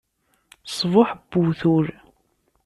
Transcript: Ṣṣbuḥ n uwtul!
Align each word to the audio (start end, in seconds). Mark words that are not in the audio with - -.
Ṣṣbuḥ 0.71 1.09
n 1.19 1.31
uwtul! 1.39 1.87